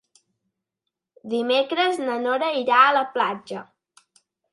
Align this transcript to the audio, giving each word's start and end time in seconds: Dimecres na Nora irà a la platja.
Dimecres 1.33 1.99
na 2.05 2.15
Nora 2.21 2.47
irà 2.61 2.79
a 2.87 2.95
la 2.99 3.05
platja. 3.19 3.63